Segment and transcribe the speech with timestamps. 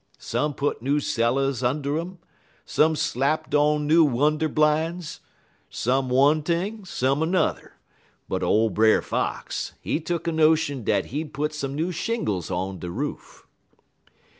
[0.17, 2.17] Some put new cellars und' um,
[2.65, 5.19] some slapped on new winder blines,
[5.69, 7.73] some one thing and some er n'er,
[8.27, 12.79] but ole Brer Fox, he tuck a notion dat he'd put some new shingles on
[12.79, 13.45] de roof.